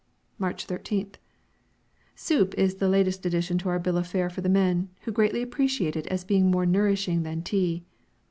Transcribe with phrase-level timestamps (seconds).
[0.39, 1.17] March 13th.
[2.15, 5.43] Soup is the latest addition to our bill of fare for the men, who greatly
[5.43, 7.85] appreciate it as being more nourishing than tea.